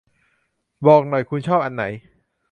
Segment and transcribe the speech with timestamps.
[0.85, 1.83] บอกหน่อย คุณชอบอันไหน